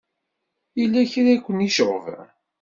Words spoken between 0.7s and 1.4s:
Yella kra i